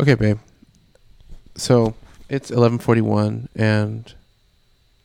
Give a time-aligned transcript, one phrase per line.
[0.00, 0.38] Okay, babe.
[1.56, 1.94] So
[2.28, 4.12] it's eleven forty one, and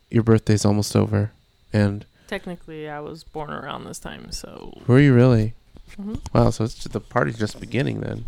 [0.10, 1.32] your birthday's almost over.
[1.72, 5.54] And Technically, I was born around this time, so were you really?
[6.00, 6.20] Mhm.
[6.34, 6.50] Wow.
[6.52, 8.26] So it's just, the party's just beginning then.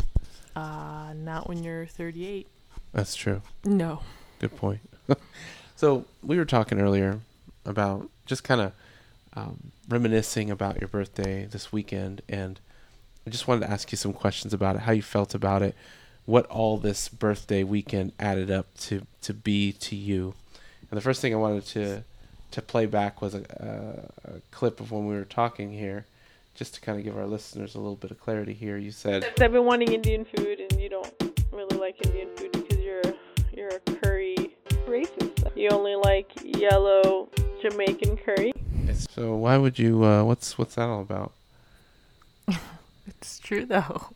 [0.54, 2.46] uh, not when you're 38.
[2.92, 3.42] That's true.
[3.64, 4.00] No.
[4.38, 4.80] Good point.
[5.76, 7.20] so we were talking earlier
[7.64, 8.72] about just kind of
[9.34, 12.58] um, reminiscing about your birthday this weekend, and
[13.26, 15.74] I just wanted to ask you some questions about it, how you felt about it,
[16.26, 20.34] what all this birthday weekend added up to to be to you.
[20.90, 22.02] And the first thing I wanted to
[22.50, 23.42] to play back was a,
[24.26, 26.06] a, a clip of when we were talking here,
[26.54, 28.76] just to kind of give our listeners a little bit of clarity here.
[28.76, 31.12] You said, I've been wanting Indian food, and you don't
[31.52, 33.02] really like Indian food because you're
[33.52, 35.56] you're a curry racist.
[35.56, 37.28] You only like yellow
[37.62, 38.52] Jamaican curry.
[39.10, 40.04] "So why would you?
[40.04, 41.32] Uh, what's what's that all about?"
[43.08, 44.08] It's true, though.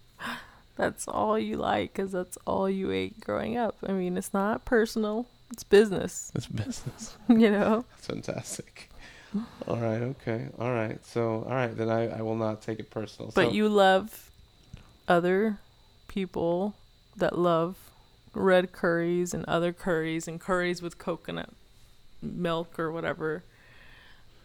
[0.80, 3.76] That's all you like because that's all you ate growing up.
[3.86, 7.18] I mean, it's not personal, it's business, It's business.
[7.28, 7.84] you know?
[7.90, 8.88] That's fantastic.
[9.68, 10.48] All right, okay.
[10.58, 11.04] All right.
[11.04, 13.30] So, all right, then I, I will not take it personal.
[13.34, 14.30] But so, you love
[15.06, 15.58] other
[16.08, 16.76] people
[17.14, 17.76] that love
[18.32, 21.50] red curries and other curries and curries with coconut
[22.22, 23.44] milk or whatever.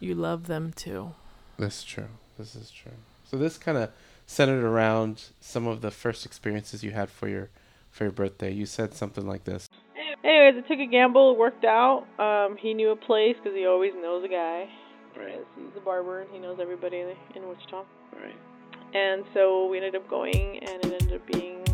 [0.01, 1.13] You love them too.
[1.57, 2.09] That's true.
[2.38, 2.91] This is true.
[3.23, 3.89] So this kind of
[4.25, 7.49] centered around some of the first experiences you had for your
[7.91, 8.51] for your birthday.
[8.51, 9.69] You said something like this.
[10.23, 11.31] Anyways, I took a gamble.
[11.31, 12.05] It worked out.
[12.19, 14.69] Um, he knew a place because he always knows a guy.
[15.17, 15.39] Right.
[15.55, 17.85] He's a barber and he knows everybody in, in Wichita.
[18.13, 18.35] Right.
[18.93, 21.65] And so we ended up going, and it ended up being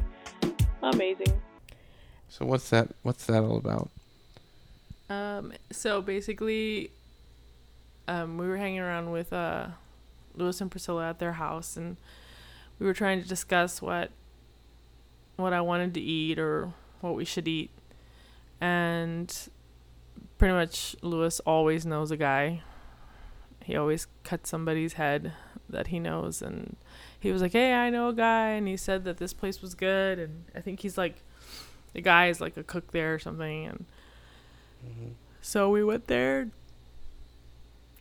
[0.81, 1.41] amazing.
[2.29, 2.89] So what's that?
[3.03, 3.89] What's that all about?
[5.09, 6.91] Um, so basically,
[8.07, 9.67] um, we were hanging around with uh,
[10.35, 11.97] Lewis and Priscilla at their house, and
[12.81, 14.09] we were trying to discuss what
[15.35, 17.69] what I wanted to eat or what we should eat,
[18.59, 19.31] and
[20.39, 22.63] pretty much Lewis always knows a guy.
[23.63, 25.33] He always cuts somebody's head
[25.69, 26.75] that he knows, and
[27.19, 29.75] he was like, "Hey, I know a guy," and he said that this place was
[29.75, 31.21] good, and I think he's like,
[31.93, 33.85] the guy is like a cook there or something, and.
[34.83, 35.11] Mm-hmm.
[35.43, 36.49] So we went there.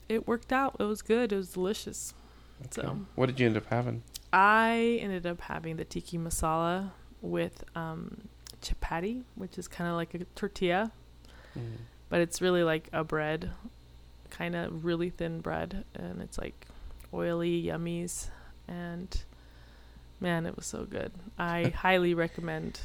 [0.09, 0.77] It worked out.
[0.79, 1.33] It was good.
[1.33, 2.15] It was delicious.
[2.63, 2.83] Okay.
[2.83, 4.03] So What did you end up having?
[4.33, 8.29] I ended up having the tikka masala with um,
[8.63, 10.93] chapati, which is kind of like a tortilla,
[12.09, 13.51] but it's really like a bread,
[14.31, 16.67] kind of really thin bread, and it's like
[17.13, 18.29] oily yummies.
[18.69, 19.23] And
[20.21, 21.13] man, it was so good.
[21.39, 22.81] I highly recommend.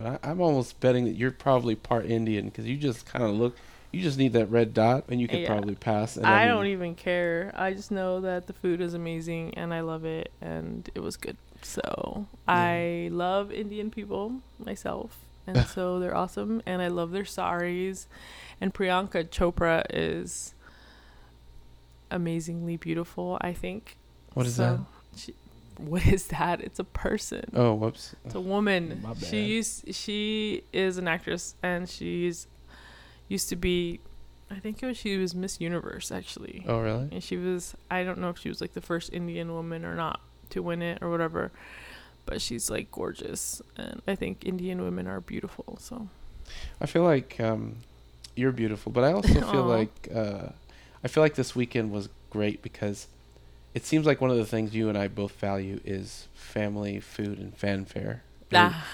[0.00, 3.56] I, I'm almost betting that you're probably part Indian because you just kind of look.
[3.94, 5.46] You just need that red dot, and you could Yeah.
[5.46, 6.16] probably pass.
[6.16, 7.52] And I mean, don't even care.
[7.54, 11.16] I just know that the food is amazing and I love it and it was
[11.16, 11.36] good.
[11.62, 15.18] So I love Indian people myself.
[15.46, 18.06] And so they're awesome and I love their saris.
[18.62, 20.54] And Priyanka Chopra is
[22.10, 23.96] amazingly beautiful, I think.
[24.32, 25.34] What is So She,
[25.76, 26.60] what is that?
[26.62, 27.44] It's a person.
[27.54, 28.14] Oh, whoops.
[28.24, 29.04] It's a woman.
[29.22, 32.46] She used she is an actress and she's
[33.28, 34.00] used to be
[34.50, 36.64] I think it was she was Miss Universe actually.
[36.68, 37.08] Oh, really?
[37.10, 39.94] And she was I don't know if she was like the first Indian woman or
[39.94, 40.20] not
[40.50, 41.50] to win it or whatever.
[42.26, 46.08] But she's like gorgeous and I think Indian women are beautiful, so
[46.80, 47.76] I feel like um,
[48.36, 50.48] you're beautiful, but I also feel like uh,
[51.02, 53.08] I feel like this weekend was great because
[53.74, 57.38] it seems like one of the things you and I both value is family, food,
[57.38, 58.22] and fanfare.
[58.50, 58.86] And, ah,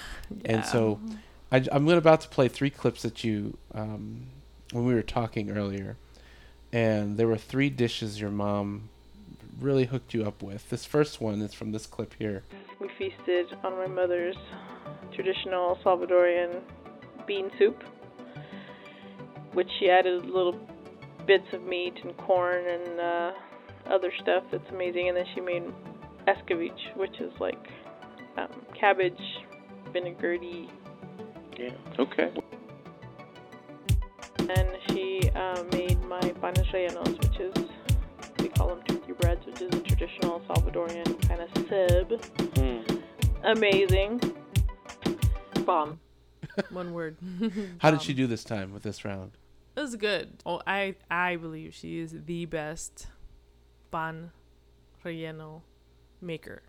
[0.45, 0.99] and so
[1.51, 4.27] I, am about to play three clips that you um,
[4.71, 5.97] when we were talking earlier,
[6.71, 8.89] and there were three dishes your mom
[9.59, 10.69] really hooked you up with.
[10.69, 12.43] This first one is from this clip here.
[12.79, 14.37] We feasted on my mother's
[15.13, 16.61] traditional Salvadorian
[17.27, 17.83] bean soup,
[19.53, 20.57] which she added little
[21.27, 23.31] bits of meat and corn and uh,
[23.87, 25.09] other stuff that's amazing.
[25.09, 25.63] And then she made
[26.27, 27.67] escovitch, which is like
[28.37, 29.19] um, cabbage,
[29.91, 30.69] vinaigrette,
[31.57, 31.73] Yeah.
[31.99, 32.31] Okay.
[34.39, 37.53] and she uh, made my panes rellenos, which is
[38.39, 42.21] we call them turkey breads, which is a traditional Salvadorian kind of sub.
[42.55, 43.01] Mm.
[43.43, 44.19] Amazing.
[45.65, 45.99] bomb.
[46.71, 47.17] One word.
[47.79, 49.31] How did she do this time with this round?
[49.75, 50.41] It was good.
[50.45, 53.07] Oh, I I believe she is the best
[53.91, 54.31] pan
[55.05, 55.61] relleno
[56.21, 56.61] maker.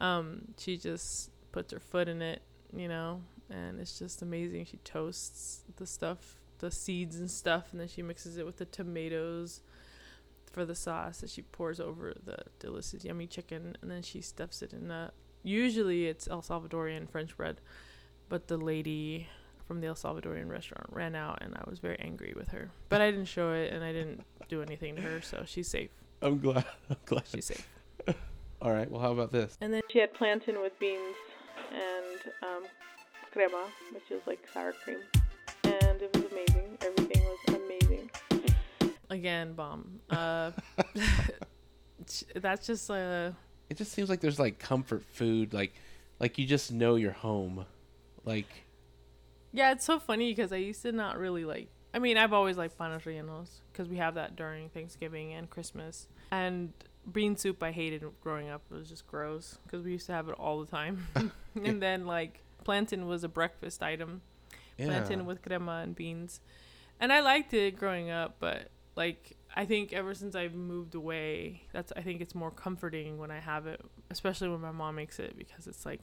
[0.00, 2.42] Um, she just puts her foot in it,
[2.76, 3.22] you know,
[3.52, 4.64] and it's just amazing.
[4.64, 8.64] She toasts the stuff, the seeds and stuff, and then she mixes it with the
[8.64, 9.60] tomatoes
[10.50, 14.62] for the sauce that she pours over the delicious yummy chicken, and then she stuffs
[14.62, 15.12] it in a
[15.42, 17.60] usually it's El Salvadorian French bread,
[18.28, 19.28] but the lady
[19.66, 22.70] from the El Salvadorian restaurant ran out, and I was very angry with her.
[22.88, 25.90] But I didn't show it, and I didn't do anything to her, so she's safe.
[26.20, 26.64] I'm glad.
[26.90, 27.24] I'm glad.
[27.32, 27.68] She's safe.
[28.62, 28.90] All right.
[28.90, 29.56] Well, how about this?
[29.60, 31.16] And then she had plantain with beans
[31.72, 32.62] and um,
[33.32, 34.98] crema, which is like sour cream.
[35.64, 36.78] And it was amazing.
[36.82, 38.10] Everything was amazing.
[39.10, 40.00] Again, bomb.
[40.10, 40.52] Uh,
[42.34, 43.30] that's just uh,
[43.70, 45.72] It just seems like there's like comfort food, like
[46.20, 47.64] like you just know you're home,
[48.24, 48.48] like
[49.52, 49.72] yeah.
[49.72, 51.68] It's so funny because I used to not really like.
[51.94, 56.08] I mean, I've always liked panes rellenos because we have that during Thanksgiving and Christmas.
[56.30, 56.72] And
[57.10, 58.62] bean soup, I hated growing up.
[58.70, 61.06] It was just gross because we used to have it all the time.
[61.64, 64.22] and then like plantain was a breakfast item.
[64.78, 64.86] yeah.
[64.86, 66.40] plantain with crema and beans.
[67.00, 71.62] And I liked it growing up, but like I think ever since I've moved away,
[71.72, 73.80] that's I think it's more comforting when I have it,
[74.10, 76.00] especially when my mom makes it because it's like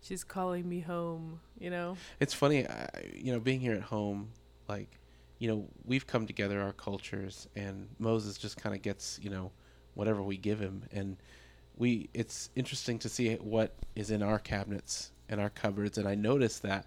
[0.00, 1.96] she's calling me home, you know.
[2.20, 4.30] It's funny, I, you know, being here at home,
[4.68, 4.98] like,
[5.38, 9.50] you know, we've come together, our cultures, and Moses just kind of gets, you know,
[9.94, 11.16] whatever we give him, and
[11.76, 12.08] we.
[12.14, 16.62] It's interesting to see what is in our cabinets and our cupboards, and I noticed
[16.62, 16.86] that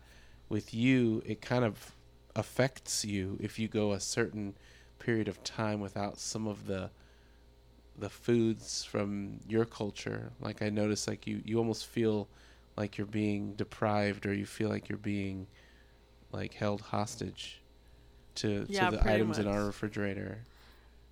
[0.49, 1.93] with you, it kind of
[2.35, 4.55] affects you if you go a certain
[4.99, 6.89] period of time without some of the
[7.97, 10.31] the foods from your culture.
[10.39, 12.27] Like i notice like you you almost feel
[12.75, 15.47] like you're being deprived or you feel like you're being
[16.31, 17.61] like held hostage
[18.35, 20.45] to, Yeah, to the items in our refrigerator.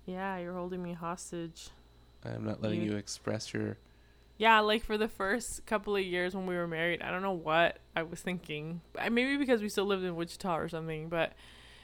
[0.04, 1.70] Yeah, you're holding me hostage.
[2.24, 3.78] i'm not letting You- you express your
[4.38, 7.32] Yeah, like for the first couple of years when we were married, I don't know
[7.32, 8.82] what I was thinking.
[9.10, 11.32] Maybe because we still lived in Wichita or something, but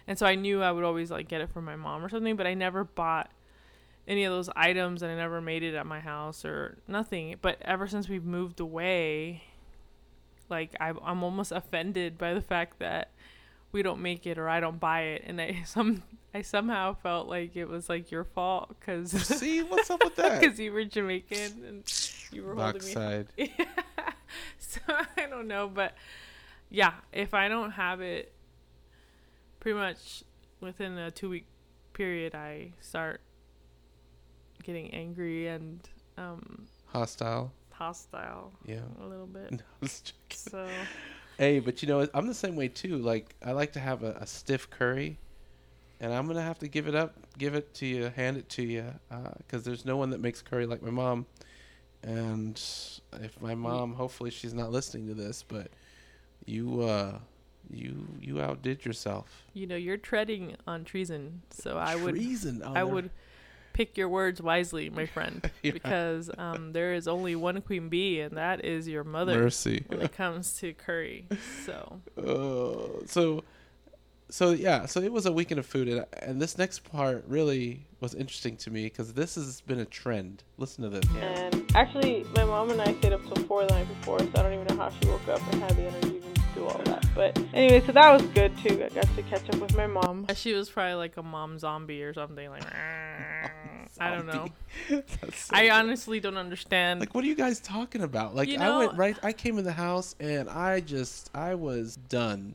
[0.07, 2.37] and so I knew I would always like get it from my mom or something,
[2.37, 3.31] but I never bought
[4.07, 7.37] any of those items and I never made it at my house or nothing.
[7.41, 9.45] But ever since we've moved away,
[10.51, 13.13] like I I'm almost offended by the fact that
[13.71, 16.03] we don't make it or I don't buy it and I some
[16.34, 20.40] I somehow felt like it was like your fault cuz see what's up with that
[20.40, 22.94] because you were Jamaican and you were holding me.
[22.94, 23.67] backside Yeah.
[24.58, 25.94] so I don't know, but
[26.70, 28.32] yeah, if I don't have it,
[29.61, 30.25] pretty much
[30.61, 31.46] within a two week
[31.93, 33.20] period, I start
[34.62, 35.87] getting angry and
[36.17, 39.50] um, hostile hostile yeah a little bit.
[39.50, 40.17] No, I was joking.
[40.31, 40.69] So
[41.38, 42.99] Hey, but you know, I'm the same way too.
[42.99, 45.19] Like, I like to have a, a stiff curry,
[46.03, 48.63] and I'm gonna have to give it up, give it to you, hand it to
[48.63, 48.85] you,
[49.39, 51.25] because there's no one that makes curry like my mom.
[52.03, 52.61] And
[53.21, 55.69] if my mom, hopefully, she's not listening to this, but
[56.45, 57.19] you, uh,
[57.71, 59.45] you, you outdid yourself.
[59.55, 61.43] you know you're treading on treason.
[61.51, 62.61] So I would Treason.
[62.65, 63.11] I'll would
[63.73, 65.71] pick your words wisely, my friend, Yeah.
[65.73, 69.39] because um, there is only one queen bee, and that is your mother.
[69.39, 69.85] mercy.
[69.87, 71.27] when it comes to curry.
[71.65, 73.45] So Uh, so,
[74.32, 77.84] so yeah, so it was a weekend of food, and, and this next part really
[78.00, 80.43] was interesting to me because this has been a trend.
[80.56, 81.05] Listen to this.
[81.20, 84.43] And actually, my mom and I stayed up till 4 the night before, so I
[84.43, 87.05] don't even know how she woke up and had the energy to do all that.
[87.14, 88.82] But anyway, so that was good too.
[88.82, 90.26] I got to catch up with my mom.
[90.34, 92.49] she was probably like a mom zombie or something.
[92.49, 92.64] Like
[94.00, 94.49] I don't know.
[95.34, 97.00] So I honestly don't understand.
[97.00, 98.34] like, what are you guys talking about?
[98.34, 99.17] Like, You I went right.
[99.23, 102.55] I came in the house and I just, I was done.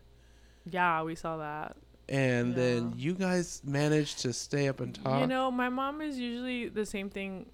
[0.71, 1.75] Yeah, we saw that.
[2.09, 5.19] And then you guys managed to stay up and talk.
[5.21, 7.47] You know, my mom is usually the same thing,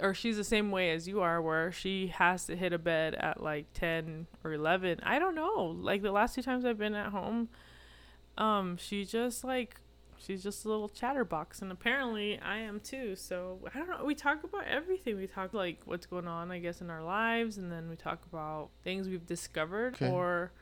[0.00, 3.16] or she's the same way as you are, where she has to hit a bed
[3.16, 5.00] at like ten or eleven.
[5.02, 5.74] I don't know.
[5.76, 7.48] Like the last two times I've been at home,
[8.38, 9.80] um, she just like
[10.18, 13.16] she's just a little chatterbox, and apparently I am too.
[13.16, 14.04] So I don't know.
[14.04, 15.16] We talk about everything.
[15.16, 18.22] We talk like what's going on, I guess, in our lives, and then we talk
[18.32, 20.08] about things we've discovered, Okay.
[20.10, 20.52] or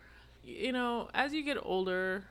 [0.44, 2.24] you know, as you get older,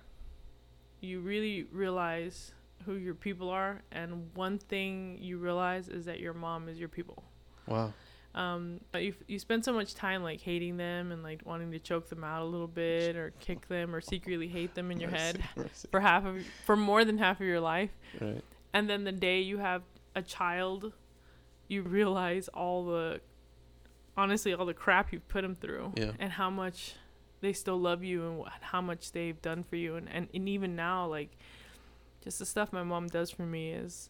[1.01, 2.53] you really realize
[2.85, 6.89] who your people are and one thing you realize is that your mom is your
[6.89, 7.23] people
[7.65, 7.93] wow.
[8.35, 12.09] um you, you spend so much time like hating them and like wanting to choke
[12.09, 15.41] them out a little bit or kick them or secretly hate them in your head
[15.55, 18.43] Mercy, for half of for more than half of your life Right.
[18.73, 20.91] and then the day you have a child
[21.69, 23.21] you realize all the
[24.17, 26.11] honestly all the crap you've put them through Yeah.
[26.19, 26.95] and how much
[27.43, 29.95] they still love you and wh- how much they've done for you.
[29.95, 31.37] And, and, and even now like
[32.23, 34.09] just the stuff my mom does for me is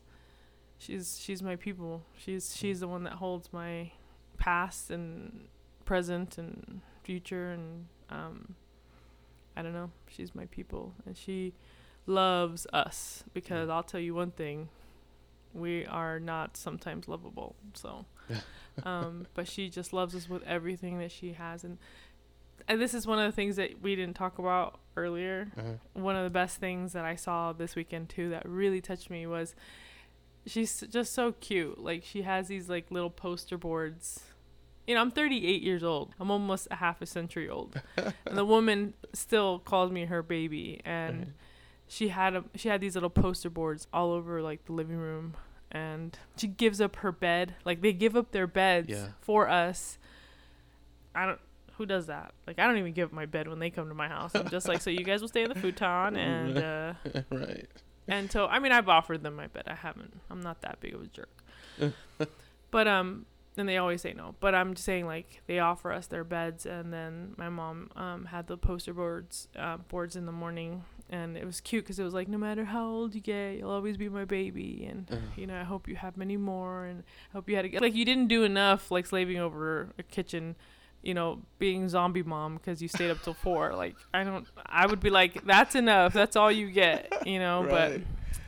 [0.77, 2.03] she's she's my people.
[2.17, 3.91] She's she's the one that holds my
[4.37, 5.47] past and
[5.83, 8.55] present and future and um
[9.57, 9.91] i don't know.
[10.07, 11.53] She's my people and she
[12.05, 14.69] loves us because i'll tell you one thing.
[15.53, 18.05] We are not sometimes lovable so
[18.83, 21.77] um, but she just loves us with everything that she has, and
[22.67, 25.51] and this is one of the things that we didn't talk about earlier.
[25.57, 25.73] Uh-huh.
[25.93, 29.25] One of the best things that I saw this weekend too that really touched me
[29.27, 29.55] was
[30.45, 31.79] she's just so cute.
[31.79, 34.21] Like she has these like little poster boards.
[34.87, 36.13] You know, I'm 38 years old.
[36.19, 40.81] I'm almost a half a century old, and the woman still calls me her baby.
[40.83, 41.27] And Right.
[41.87, 45.35] she had a she had these little poster boards all over like the living room,
[45.71, 47.55] and she gives up her bed.
[47.63, 49.07] Like they give up their beds Yeah.
[49.21, 49.97] for us.
[51.15, 51.39] I don't.
[51.77, 52.33] Who does that?
[52.47, 54.35] Like I don't even give up my bed when they come to my house.
[54.35, 56.57] I'm just like, so you guys will stay in the futon and.
[56.57, 56.93] uh
[57.31, 57.67] right.
[58.07, 59.63] and so I mean I've offered them my bed.
[59.67, 60.19] I haven't.
[60.29, 61.29] I'm not that big of a jerk.
[62.71, 63.25] but um
[63.55, 64.33] and they always say no.
[64.39, 68.25] But I'm just saying like they offer us their beds and then my mom um
[68.25, 72.03] had the poster boards uh, boards in the morning and it was cute cuz it
[72.03, 75.17] was like no matter how old you get, you'll always be my baby and Uh.
[75.35, 77.95] you know, I hope you have many more and I hope you had a, like
[77.95, 80.55] you didn't do enough like slaving over a kitchen
[81.03, 83.73] you know, being zombie mom because you stayed up till four.
[83.75, 86.13] Like, I don't, I would be like, that's enough.
[86.13, 87.69] That's all you get, you know, Right.
[87.99, 88.01] but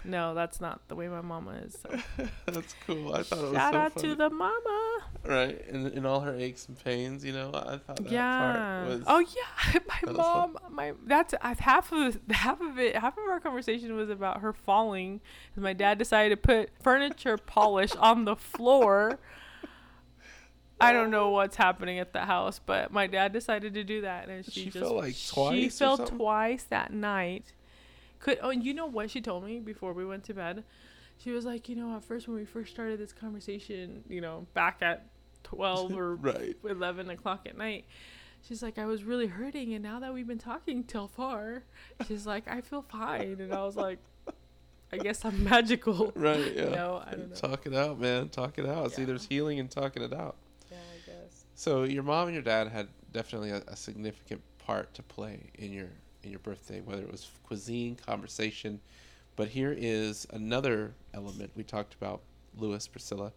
[0.09, 1.75] no, that's not the way my mama is.
[1.81, 2.25] So.
[2.45, 3.15] That's cool.
[3.15, 4.07] I thought it was Shout so out funny.
[4.09, 4.99] to the mama.
[5.23, 8.83] right, and in all her aches and pains, you know, I thought that yeah.
[8.85, 9.03] part was.
[9.07, 10.57] oh yeah, my mom.
[10.69, 12.95] My that's I've half of half of it.
[12.95, 15.21] Half of our conversation was about her falling.
[15.55, 19.17] 'cause my dad decided to put furniture polish on the floor.
[20.79, 24.27] I don't know what's happening at the house, but my dad decided to do that,
[24.27, 27.53] and she, She just fell, like, She twice or fell twice that night.
[28.19, 30.63] Could oh, you know what she told me before we went to bed?
[31.17, 34.47] She was like, you know, at first when we first started this conversation, you know,
[34.53, 35.05] back at
[35.43, 36.57] twelve or Right.
[36.67, 37.85] 11 o'clock at night.
[38.47, 41.63] She's like, I was really hurting, and now that we've been talking till far,
[42.07, 43.37] she's like, I feel fine.
[43.39, 43.97] And I was like,
[44.91, 46.11] I guess I'm magical.
[46.15, 46.65] Right, yeah.
[46.65, 47.35] Don't know.
[47.35, 48.29] Talk it out, man.
[48.29, 48.91] Talk it out.
[48.91, 50.35] See, there's healing in talking it out.
[51.55, 55.71] So your mom and your dad had definitely a, a significant part to play in
[55.71, 55.87] your
[56.23, 58.81] in your birthday, whether it was cuisine, conversation.
[59.35, 62.21] But here is another element we talked about.
[62.57, 63.31] Lewis, Priscilla.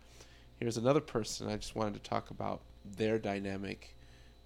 [0.59, 2.61] Here's another person I just wanted to talk about
[2.97, 3.95] their dynamic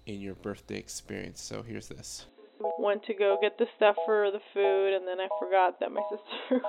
[0.05, 1.41] in your birthday experience.
[1.41, 2.25] So here's this.
[2.79, 6.01] Went to go get the stuff for the food, and then I forgot that my
[6.09, 6.65] sister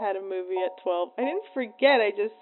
[0.00, 1.10] had a movie at 12.
[1.18, 2.34] I didn't forget, I just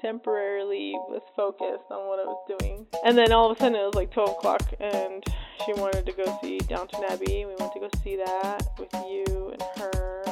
[0.00, 2.86] temporarily was focused on what I was doing.
[3.04, 5.24] And then all of a sudden it was like 12 o'clock, and
[5.64, 7.44] she wanted to go see Downton Abbey.
[7.44, 10.22] We went to go see that with you and her,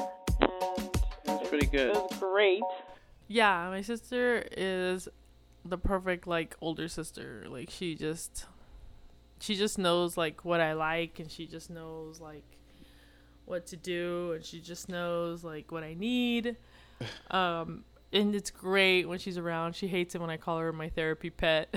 [0.40, 0.90] and
[1.24, 1.90] It was pretty good.
[1.90, 2.62] It was great.
[3.28, 5.08] Yeah, my sister is
[5.64, 7.44] the perfect like older sister.
[7.48, 8.46] Like she just
[9.40, 12.44] she just knows like what I like and she just knows like
[13.46, 16.56] what to do and she just knows like what I need.
[17.30, 19.74] Um and it's great when she's around.
[19.76, 21.74] She hates it when I call her my therapy pet.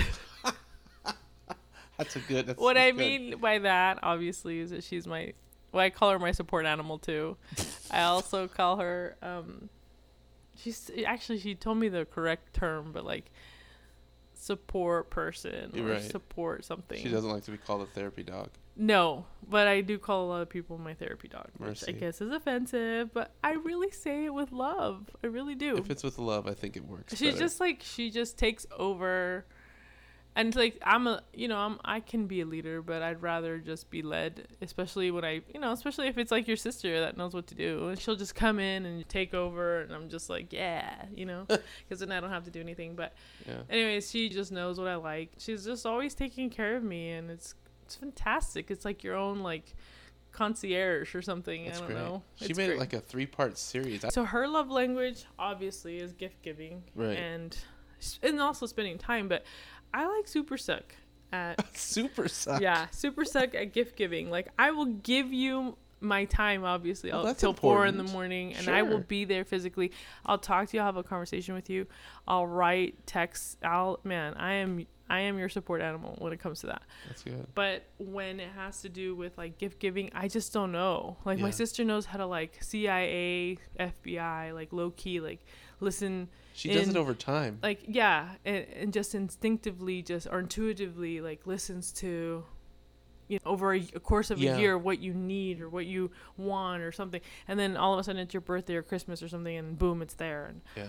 [1.98, 2.46] That's a good.
[2.46, 2.98] That's what I good.
[3.00, 5.34] mean by that obviously is that she's my
[5.72, 7.38] well, I call her my support animal too.
[7.91, 9.70] I also call her um
[10.56, 13.25] she's actually she told me the correct term, but like
[14.36, 16.01] support person or Right.
[16.03, 17.01] support something.
[17.01, 18.50] She doesn't like to be called a therapy dog.
[18.77, 21.89] No, but I do call a lot of people my therapy dog, which Mercy.
[21.89, 25.10] I guess is offensive, but I really say it with love.
[25.24, 25.77] I really do.
[25.77, 27.15] If it's with love, I think it works.
[27.15, 27.39] She's better.
[27.39, 29.46] just like she just takes over
[30.38, 33.57] and like I'm a you know, I'm I can be a leader, but I'd rather
[33.57, 37.17] just be led, especially when I you know, especially if it's like your sister that
[37.17, 37.88] knows what to do.
[37.88, 41.46] And she'll just come in and take over and I'm just like, yeah, you know,
[41.48, 43.13] because then I don't have to do anything, but
[43.48, 43.62] yeah.
[43.69, 45.31] anyways, she just knows what I like.
[45.39, 47.55] She's just always taking care of me and it's
[47.88, 48.70] it's fantastic.
[48.70, 49.74] It's like your own like
[50.34, 51.65] concierge or something.
[51.65, 51.98] That's I don't great.
[52.00, 52.24] know.
[52.36, 52.79] She It's made it great.
[52.79, 54.03] like a three-part series.
[54.13, 57.17] So her love language obviously is gift giving, Right.
[57.17, 57.58] And
[58.22, 59.27] and also spending time.
[59.27, 59.46] But
[59.94, 60.96] I like super suck
[61.32, 62.62] at Super suck.
[62.62, 64.29] yeah, super suck at gift giving.
[64.29, 68.53] Like I will give you my time obviously Well, I'll, till four in the morning
[68.53, 69.91] and i will be there physically
[70.27, 71.88] i'll talk to you i'll have a conversation with you
[72.27, 76.59] i'll write text i'll man i am i am your support animal when it comes
[76.61, 77.47] to that That's good.
[77.55, 81.17] but when it has to do with like gift giving, I just don't know.
[81.25, 85.39] Like my sister knows how to like CIA, FBI, like low key, like
[85.79, 87.59] listen, She does it over time.
[87.63, 92.43] like yeah, and, and just instinctively, just or intuitively, like listens to,
[93.27, 94.55] you know, over a, a course of Yeah.
[94.55, 97.99] a year what you need or what you want or something, and then all of
[97.99, 100.45] a sudden it's your birthday or Christmas or something, and boom, it's there.
[100.47, 100.87] And Yeah.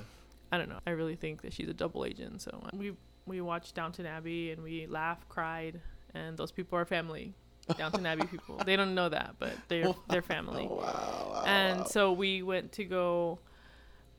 [0.51, 0.81] I don't know.
[0.87, 2.41] I really think that she's a double agent.
[2.41, 2.93] So uh, we
[3.29, 5.81] we watched Downton Abbey and we laughed, cried,
[6.15, 7.35] and those people are family.
[7.77, 8.57] Downton Abbey people.
[8.65, 10.67] They don't know that, but they're they're family.
[10.71, 11.31] Oh, wow.
[11.33, 11.85] wow, And wow.
[11.87, 13.39] so we went to go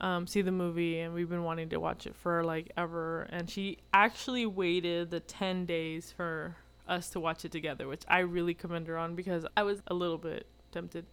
[0.02, 3.24] um, see the movie, and we've been wanting to watch it for like ever.
[3.32, 6.56] And she actually waited the ten days for
[6.88, 9.94] us to watch it together, which I really commend her on because I was a
[9.94, 11.06] little bit tempted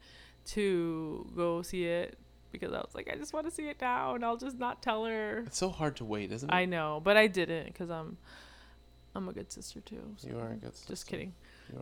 [0.47, 2.19] to go see it
[2.53, 4.83] because I was like, I just want to see it now, and I'll just not
[4.83, 5.45] tell her.
[5.47, 6.53] It's so hard to wait, isn't it?
[6.55, 8.17] I know, but I didn't because I'm
[9.15, 10.15] I'm a good sister too.
[10.23, 11.33] You are a good Just kidding.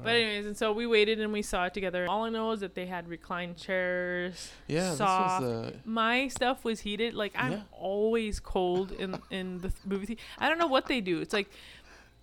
[0.02, 2.06] But anyways, and so we waited and we saw it together.
[2.08, 4.50] All I know is that they had reclined chairs.
[4.66, 5.42] yeah, soft.
[5.42, 7.12] this was uh, My stuff was heated.
[7.12, 7.60] Like I'm Yeah.
[7.72, 10.22] always cold in in the movie theater.
[10.38, 11.20] I don't know what they do.
[11.20, 11.50] It's like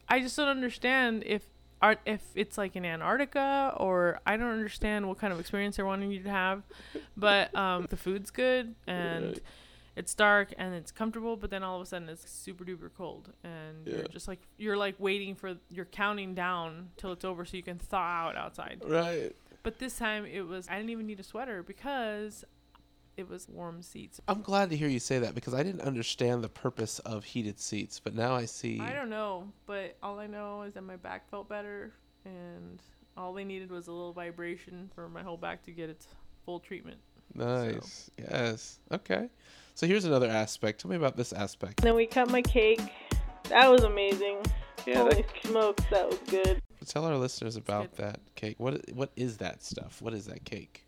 [0.10, 1.44] I just don't understand if
[1.82, 5.86] art if it's like in Antarctica or I don't understand what kind of experience they're
[5.86, 6.64] wanting you to have.
[7.18, 9.40] But um, the food's good and Right.
[9.96, 11.36] it's dark and it's comfortable.
[11.38, 13.96] But then all of a sudden it's super duper cold and Yeah.
[13.98, 17.64] you're just like you're like waiting for you're counting down till it's over so you
[17.64, 18.82] can thaw out outside.
[18.86, 19.36] right.
[19.64, 22.44] But this time it was I didn't even need a sweater because
[23.18, 24.20] it was warm seats.
[24.28, 27.60] I'm glad to hear you say that because I didn't understand the purpose of heated
[27.60, 28.80] seats, but now I see.
[28.80, 31.92] I don't know, but all I know is that my back felt better
[32.26, 32.82] and
[33.18, 36.08] all they needed was a little vibration for my whole back to get its
[36.46, 36.98] full treatment.
[37.34, 38.10] Nice.
[38.18, 38.80] Yes.
[38.92, 39.30] Okay.
[39.76, 40.82] So here's another aspect.
[40.82, 41.82] Tell me about this aspect.
[41.82, 42.82] Then we cut my cake.
[43.50, 44.38] That was amazing.
[44.86, 46.62] Yeah, Holy that, smokes, that was good.
[46.86, 48.56] Tell our listeners about that cake.
[48.58, 50.02] What what is that stuff?
[50.02, 50.86] What is that cake?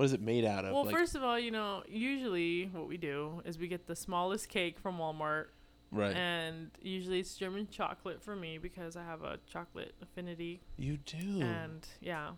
[0.00, 0.72] What is it made out of?
[0.72, 3.94] Well, Like- first of all, you know, usually what we do is we get the
[3.94, 5.48] smallest cake from Walmart
[5.92, 6.16] right.
[6.16, 11.42] and usually it's German chocolate for me because I have a chocolate affinity you do.
[11.42, 12.30] and yeah.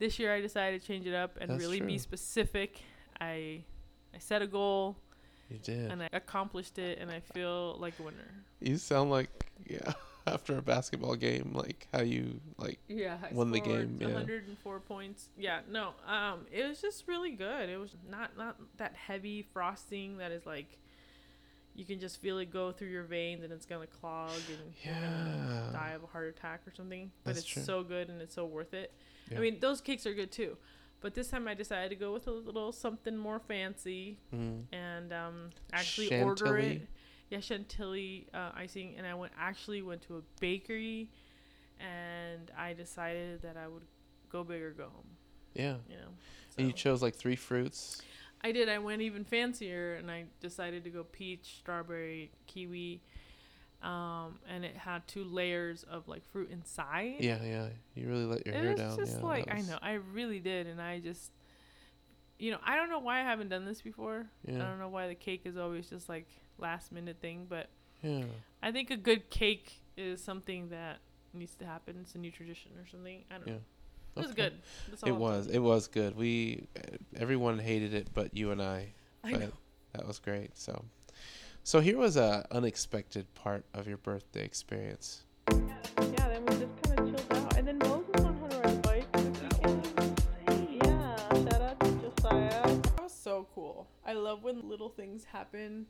[0.00, 2.80] This year I decided to change it up and That's really be specific.
[3.20, 3.62] I
[4.12, 4.96] I set a goal
[5.48, 5.92] you did.
[5.92, 8.44] and I accomplished it and I feel like a winner.
[8.58, 9.30] you sound like
[9.68, 9.92] yeah.
[10.32, 12.78] After a basketball game, like how you like.
[12.88, 14.08] Yeah, Won the game, yeah.
[14.08, 15.28] 104 points.
[15.38, 17.68] Yeah, no, um, it was just really good.
[17.68, 20.78] It was not not that heavy frosting that is like
[21.74, 25.70] you can just feel it go through your veins and it's gonna clog and Yeah.
[25.72, 27.12] die of a heart attack or something.
[27.22, 27.62] But That's it's true.
[27.62, 28.92] so good and it's so worth it.
[29.30, 29.38] Yeah.
[29.38, 30.56] I mean, those cakes are good too.
[31.00, 34.64] But this time I decided to go with a little something more fancy Mm.
[34.72, 36.88] and um, actually order it.
[37.30, 41.10] Yeah, chantilly uh, icing, and I went actually went to a bakery,
[41.78, 43.82] and I decided that I would
[44.30, 45.16] go big or go home.
[45.54, 45.76] Yeah.
[45.88, 46.08] You know,
[46.56, 48.02] And you chose like three fruits.
[48.42, 48.68] I did.
[48.68, 53.02] I went even fancier, and I decided to go peach, strawberry, kiwi,
[53.82, 57.16] um, and it had two layers of like fruit inside.
[57.20, 57.68] Yeah, yeah.
[57.94, 58.96] You really let your it hair was down.
[58.96, 61.32] just yeah, like that I know, I really did, and I just,
[62.38, 64.26] you know, I don't know why I haven't done this before.
[64.46, 64.64] Yeah.
[64.64, 67.68] I don't know why the cake is always just like last minute thing, but
[68.02, 68.24] Yeah.
[68.62, 70.98] I think a good cake is something that
[71.32, 71.96] needs to happen.
[72.00, 73.24] It's a new tradition or something.
[73.30, 73.52] I don't Yeah.
[73.54, 73.60] know.
[74.16, 74.42] It was Okay.
[74.50, 74.62] good.
[74.88, 75.46] That's all It I'm was.
[75.46, 76.16] telling It was good.
[76.16, 78.80] We eh, everyone hated it, but you and I.
[78.80, 78.88] you.
[79.24, 79.52] I but know.
[79.92, 80.56] That was great.
[80.56, 80.84] So,
[81.64, 85.24] so here was a unexpected part of your birthday experience.
[85.50, 87.56] Yeah, then we just kind of chilled out.
[87.56, 89.12] And then Moses learned how to ride a bike.
[89.12, 90.80] That was insane.
[90.84, 92.62] Yeah, shout out to Josiah.
[92.80, 93.88] That was so cool.
[94.04, 95.86] I love when little things happen,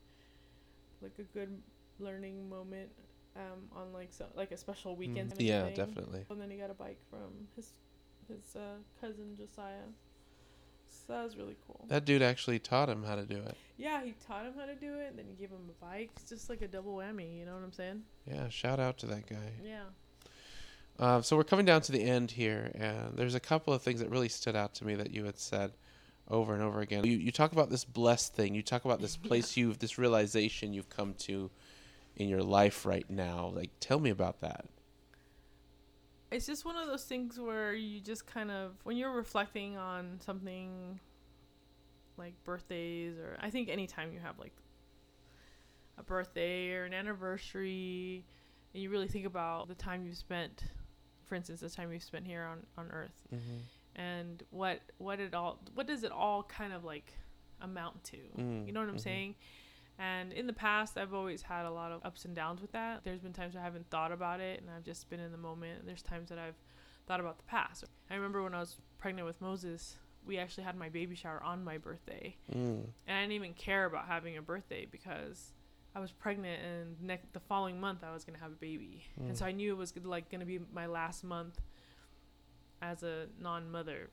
[1.03, 1.61] like a good
[1.99, 2.91] learning moment,
[3.37, 5.33] um, on like so like a special weekend.
[5.33, 5.75] Mm, yeah, thing.
[5.75, 6.25] definitely.
[6.31, 7.73] And then he got a bike from his
[8.29, 9.89] his uh, cousin Josiah.
[10.89, 11.85] So that was really cool.
[11.89, 13.57] That dude actually taught him how to do it.
[13.77, 15.09] yeah, he taught him how to do it.
[15.11, 16.11] and Then he gave him a bike.
[16.17, 17.39] It's just like a double whammy.
[17.39, 18.03] You know what I'm saying?
[18.27, 19.53] Yeah, shout out to that guy.
[19.63, 19.85] Yeah.
[20.99, 24.01] Uh, so we're coming down to the end here, and there's a couple of things
[24.01, 25.73] that really stood out to me that you had said
[26.31, 27.05] over and over again.
[27.05, 28.55] You you talk about this blessed thing.
[28.55, 31.51] You talk about this place you've this realization you've come to
[32.17, 33.51] in your life right now.
[33.55, 34.67] Like, tell me about that.
[36.31, 40.19] it's just one of those things where you just kind of when you're reflecting on
[40.25, 41.01] something
[42.19, 44.53] like birthdays or I think anytime you have like
[45.97, 48.25] a birthday or an anniversary
[48.75, 50.65] and you really think about the time you've spent
[51.25, 53.59] for instance the time you've spent here on on earth Mm-hmm.
[53.99, 57.13] And what what it all what does it all kind of like
[57.61, 58.17] amount to?
[58.39, 59.01] Mm, you know what i'm mhm.
[59.03, 59.35] saying?
[59.99, 63.03] And in the past i've always had a lot of ups and downs with that.
[63.05, 65.85] There's been times i haven't thought about it and i've just been in the moment
[65.85, 66.55] there's times that i've
[67.07, 67.85] thought about the past.
[68.11, 71.65] I remember when i was pregnant with moses we actually had my baby shower on
[71.65, 72.37] my birthday.
[72.55, 72.85] Mm.
[73.07, 75.53] and i didn't even care about having a birthday because
[75.95, 79.05] i was pregnant and ne- the following month i was going to have a baby.
[79.19, 81.61] And so i knew it was like going to be my last month
[82.83, 84.11] as a non-mother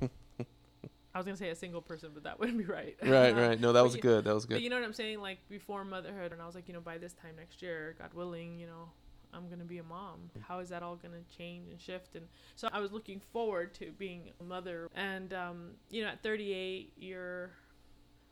[0.00, 3.60] i was going to say a single person but that wouldn't be right Right, right.
[3.66, 4.24] No, that was you- good.
[4.24, 4.62] That was but good.
[4.62, 6.98] you know what i'm saying like before motherhood and i was like you know by
[6.98, 8.88] this time next year god willing you know
[9.34, 12.14] i'm going to be a mom how is that all going to change and shift
[12.16, 16.22] and so i was looking forward to being a mother and um, you know at
[16.22, 17.50] 38 you're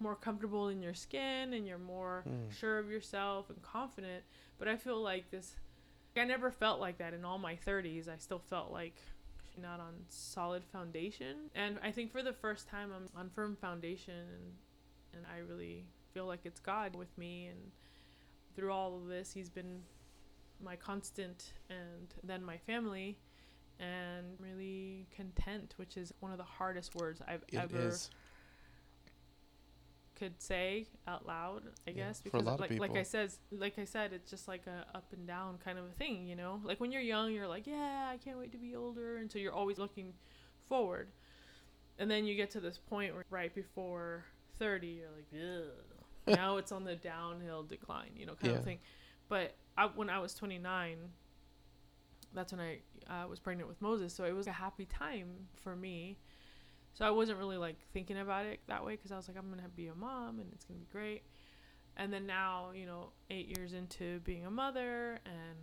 [0.00, 2.50] more comfortable in your skin and you're more Mm.
[2.52, 4.24] sure of yourself and confident.
[4.58, 5.54] But I feel like this
[6.16, 8.08] I never felt like that in all my 30s.
[8.08, 8.96] I still felt like
[9.60, 11.50] not on solid foundation.
[11.54, 14.52] And I think for the first time I'm on firm foundation and
[15.16, 17.58] and I really feel like it's God with me and
[18.56, 19.80] through all of this he's been
[20.60, 23.18] my constant and then my family
[23.80, 28.10] and really content, which is one of the hardest words I've It ever is.
[30.24, 33.04] Could say out loud, I Yeah, guess, because lot of like like I people.
[33.04, 36.26] said, like I said, it's just like a up and down kind of a thing,
[36.26, 36.60] you know.
[36.64, 39.38] Like when you're young, you're like, yeah, I can't wait to be older, and so
[39.38, 40.14] you're always looking
[40.68, 41.08] forward,
[41.98, 44.24] and then you get to this point where right before
[44.58, 45.70] thirty, you're like, Ugh.
[46.26, 48.58] now it's on the downhill decline, you know, kind Yeah.
[48.58, 48.78] of thing.
[49.28, 50.96] But I, when I was 29,
[52.34, 52.78] that's when I
[53.12, 56.18] uh, was pregnant with Moses, so it was a happy time for me.
[56.94, 59.50] So I wasn't really like thinking about it that way because I was like, I'm
[59.50, 61.22] gonna be a mom and it's gonna be great.
[61.96, 65.58] And then now, you know, eight years into being a mother and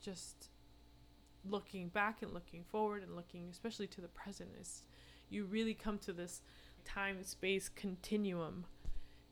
[0.00, 0.50] just
[1.48, 4.82] looking back and looking forward and looking especially to the present is
[5.30, 6.42] you really come to this
[6.84, 8.64] time space continuum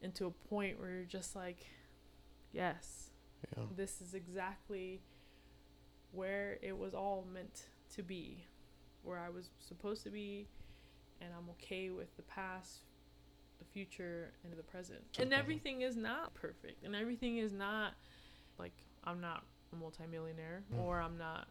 [0.02, 1.66] into a point where you're just like,
[2.52, 3.10] yes,
[3.56, 3.64] Yeah.
[3.76, 5.02] this is exactly
[6.12, 8.44] where it was all meant to be,
[9.02, 10.46] where I was supposed to be,
[11.24, 12.80] and I'm okay with the past,
[13.58, 15.00] the future, and the present.
[15.18, 17.94] And everything is not perfect, and everything is not
[18.58, 18.72] like
[19.04, 20.80] I'm not a multimillionaire Mm.
[20.80, 21.48] or I'm not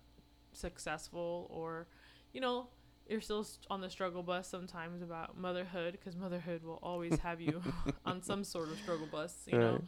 [0.54, 1.88] successful or,
[2.34, 2.68] you know.
[3.10, 7.62] You're still on the struggle bus sometimes about motherhood because motherhood will always have you
[8.06, 9.82] on some sort of struggle bus, you know.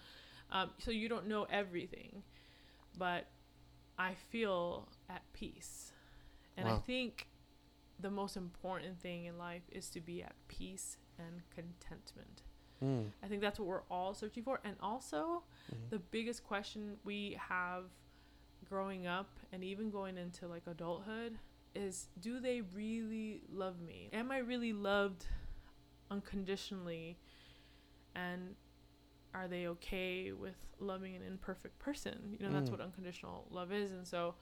[0.51, 2.23] Um, so you don't know everything,
[2.97, 3.27] but
[3.97, 5.93] I feel at peace.
[6.57, 7.27] And I think
[7.99, 12.43] the most important thing in life is to be at peace and contentment.
[12.83, 13.11] Mm.
[13.23, 14.59] I think that's what we're all searching for.
[14.65, 15.89] And also, Mhm.
[15.89, 17.85] the biggest question we have
[18.67, 21.37] growing up and even going into like adulthood
[21.73, 24.09] is do they really love me?
[24.13, 25.27] Am I really loved
[26.11, 27.17] unconditionally?
[28.15, 28.55] And
[29.33, 32.35] are they okay with loving an imperfect person?
[32.39, 32.73] You know, that's Mm.
[32.73, 33.91] what unconditional love is.
[33.91, 34.35] And so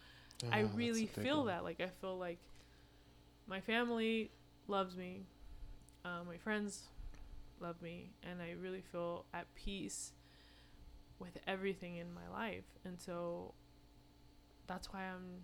[0.52, 1.48] I Ah, really feel one.
[1.48, 1.64] that.
[1.64, 2.40] Like, I feel like
[3.48, 4.32] my family
[4.68, 5.24] loves me,
[6.06, 6.84] uh, my friends
[7.60, 10.12] love me, and I really feel at peace
[11.20, 12.66] with everything in my life.
[12.86, 13.54] And so
[14.68, 15.44] that's why I'm,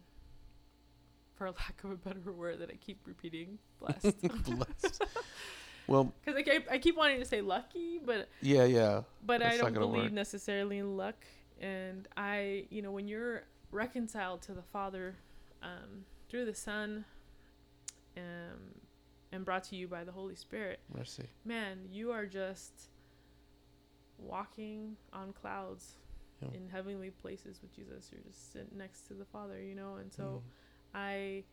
[1.36, 4.22] for lack of a better word that I keep repeating, blessed.
[4.46, 5.04] Blessed.
[5.88, 9.02] Well, Because I keep, I keep wanting to say lucky, but yeah, yeah.
[9.26, 10.12] but I That's don't believe work.
[10.12, 11.16] necessarily in luck.
[11.60, 15.16] And I, you know, when you're reconciled to the Father
[15.64, 17.06] um, through the Son,
[18.20, 18.60] um,
[19.32, 21.26] and brought to you by the Holy Spirit, Mercy.
[21.46, 22.90] man, you are just
[24.18, 25.96] walking on clouds
[26.42, 26.50] Yeah.
[26.54, 28.10] in heavenly places with Jesus.
[28.12, 29.96] You're just sitting next to the Father, you know.
[29.96, 30.42] And so
[30.94, 30.98] Mm.
[30.98, 31.44] I,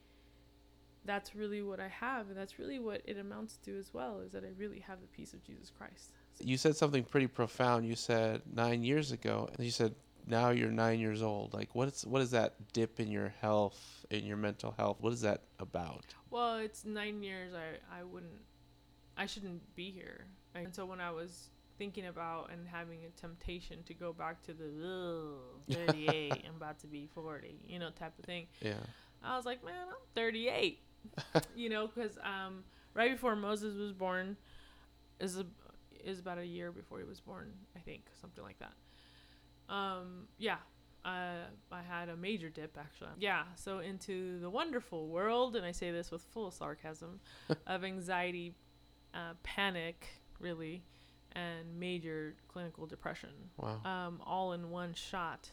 [1.05, 4.21] that's really what I have, and that's really what it amounts to as well.
[4.21, 6.11] Is that I really have the peace of Jesus Christ.
[6.39, 7.87] You said something pretty profound.
[7.87, 9.95] You said nine years ago, and you said
[10.27, 11.55] now you're nine years old.
[11.55, 14.99] Like, what's what is that dip in your health, in your mental health?
[15.01, 16.05] What is that about?
[16.31, 17.53] Well, it's nine years.
[17.55, 18.41] I I wouldn't,
[19.17, 20.27] I shouldn't be here.
[20.55, 24.55] And so when I was thinking about and having a temptation to go back to
[24.55, 24.65] the
[25.69, 28.81] "Ugh, 38, I'm about to be 40, you know, type of thing, Yeah.
[29.23, 30.81] I was like, man, I'm 38,
[31.55, 34.39] you know, because um, right before Moses was born,
[35.21, 35.45] is a,
[36.03, 38.73] is about a year before he was born, I think, something like that.
[39.69, 40.57] Um, yeah,
[41.05, 43.11] uh, I had a major dip actually.
[43.19, 47.21] Yeah, so into the wonderful world, and I say this with full sarcasm,
[47.67, 48.55] of anxiety,
[49.15, 50.07] uh, panic,
[50.41, 50.83] really,
[51.33, 53.81] and major clinical depression, Wow.
[53.85, 55.51] um, all in one shot.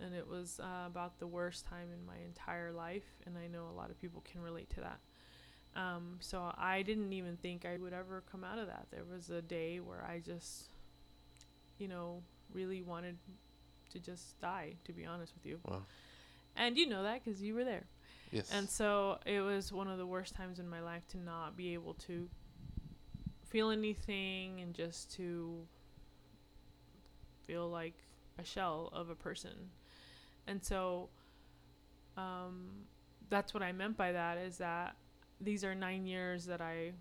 [0.00, 3.68] And it was uh, about the worst time in my entire life, and I know
[3.72, 4.98] a lot of people can relate to that.
[5.74, 8.88] Um, so I didn't even think I would ever come out of that.
[8.90, 10.68] There was a day where I just,
[11.78, 13.16] you know, really wanted
[13.90, 15.58] to just die, to be honest with you.
[15.66, 15.82] Wow.
[16.56, 17.84] And you know that because you were there.
[18.30, 18.50] Yes.
[18.52, 21.74] And so it was one of the worst times in my life to not be
[21.74, 22.28] able to
[23.48, 25.66] feel anything and just to
[27.46, 27.94] feel like
[28.38, 29.70] a shell of a person.
[30.46, 31.08] And so
[32.16, 32.68] um,
[33.30, 34.96] that's what I meant by that is that
[35.40, 36.92] these are nine years that I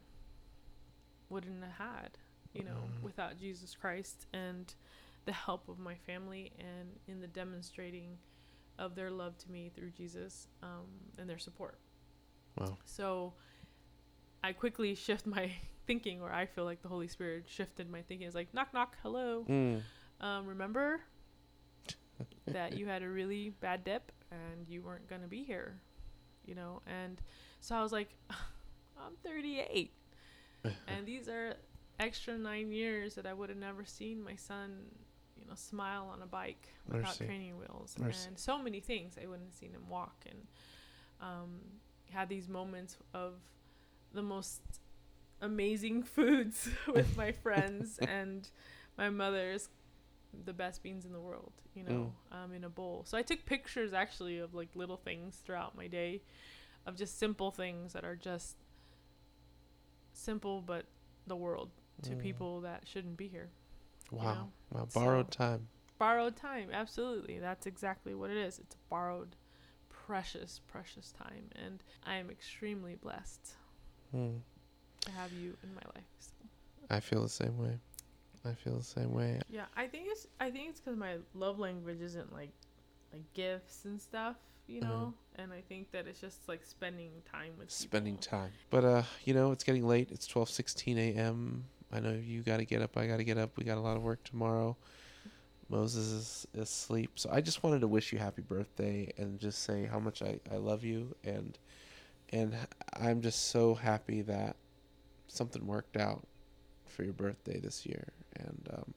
[1.30, 2.10] wouldn't have had,
[2.54, 3.02] you know, Mhm.
[3.04, 4.74] without Jesus Christ and
[5.26, 8.18] the help of my family and in the demonstrating
[8.80, 11.80] of their love to me through Jesus um, and their support.
[12.58, 12.78] wow.
[12.84, 13.34] So
[14.44, 15.52] I quickly shift my
[15.86, 18.28] thinking, or I feel like the Holy Spirit shifted my thinking.
[18.28, 19.46] It's like knock knock, hello.
[19.48, 19.82] Mm.
[20.20, 21.02] Um, remember
[22.48, 25.80] that you had a really bad dip and you weren't gonna be here,
[26.46, 26.82] you know.
[26.88, 27.22] And
[27.60, 28.10] so I was like,
[28.98, 29.92] I'm 38,
[30.64, 31.56] and these are
[32.00, 34.78] extra nine years that I would have never seen my son,
[35.42, 37.26] you know, smile on a bike without Mercy.
[37.26, 38.28] training wheels, Mercy.
[38.28, 40.40] and so many things I wouldn't have seen him walk, and
[41.22, 41.60] um,
[42.12, 43.34] had these moments of
[44.14, 44.62] the most
[45.42, 48.50] amazing foods with my friends and
[48.98, 49.70] my mother's
[50.46, 53.04] the best beans in the world, you know, um, in a bowl.
[53.06, 56.22] So I took pictures actually of like little things throughout my day,
[56.86, 58.56] of just simple things that are just
[60.14, 60.86] simple, but
[61.28, 61.70] the world
[62.04, 62.20] to Mm.
[62.20, 63.50] people that shouldn't be here.
[64.12, 64.34] Wow.
[64.34, 64.88] know, Wow.
[64.94, 65.68] Borrowed so- time.
[65.98, 67.38] Borrowed time, absolutely.
[67.40, 68.58] That's exactly what it is.
[68.60, 69.36] It's borrowed,
[69.90, 73.54] precious, precious time, and I am extremely blessed
[74.14, 74.42] Mm.
[75.02, 76.04] to have you in my life.
[76.20, 76.32] So.
[76.90, 77.80] I feel the same way.
[78.44, 79.40] I feel the same way.
[79.50, 82.50] Yeah, I think it's I think it's because my love language isn't like
[83.14, 85.14] like gifts and stuff, you know.
[85.36, 88.40] And I think that it's just like spending time with Spending people.
[88.40, 88.52] time.
[88.72, 90.10] But uh, you know, it's getting late.
[90.12, 91.66] It's twelve sixteen a.m.
[91.94, 92.98] I know you got to get up.
[92.98, 93.58] I got to get up.
[93.58, 94.78] We got a lot of work tomorrow.
[95.70, 97.12] Moses is asleep.
[97.16, 100.40] So I just wanted to wish you happy birthday and just say how much I,
[100.52, 101.58] I love you and
[102.34, 102.56] and
[102.94, 104.56] I'm just so happy that
[105.28, 106.26] something worked out
[106.88, 108.94] for your birthday this year and um,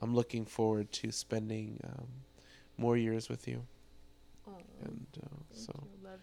[0.00, 2.06] I'm looking forward to spending um,
[2.76, 3.64] more years with you
[4.46, 4.52] Oh,
[4.84, 5.72] and uh, so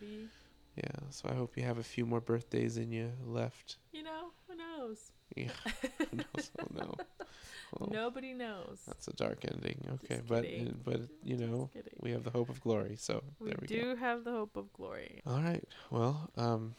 [0.01, 0.29] you.
[0.75, 4.31] Yeah so I hope you have a few more birthdays in you left You know
[4.47, 5.11] who knows?
[5.35, 5.49] yeah
[6.11, 6.51] Who knows?
[6.73, 6.93] no
[7.79, 8.79] Oh, Nobody knows.
[8.87, 10.79] that's a dark ending okay Just but kidding.
[10.85, 11.69] but you know
[12.01, 14.55] we have the hope of glory so there We, we do go have the hope
[14.55, 15.21] of glory.
[15.25, 15.63] All right.
[15.89, 16.75] Well, um,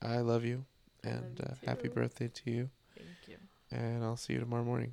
[0.00, 0.64] I love you,
[1.04, 2.70] I love and you uh, happy birthday to you.
[2.96, 3.36] Thank you.
[3.70, 4.92] And I'll see you tomorrow morning.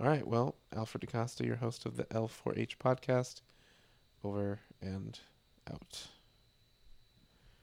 [0.00, 0.26] All right.
[0.26, 3.40] Well, Alfred DaCosta, your host of the L4H podcast,
[4.24, 5.18] over and
[5.72, 6.08] out.